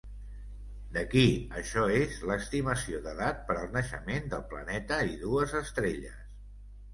D'aquí 0.93 1.25
això 1.59 1.83
és 1.97 2.15
l'estimació 2.29 3.01
d'edat 3.03 3.43
per 3.51 3.59
al 3.65 3.69
naixement 3.77 4.27
del 4.33 4.43
planeta, 4.55 4.99
i 5.13 5.21
dues 5.27 5.55
estrelles. 5.63 6.19